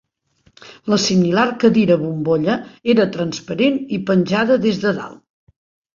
La 0.93 0.97
similar 1.03 1.43
cadira 1.63 1.97
bombolla 2.05 2.57
era 2.97 3.07
transparent 3.19 3.79
i 3.99 4.03
penjada 4.09 4.59
des 4.69 4.85
de 4.87 4.99
dalt. 5.03 5.25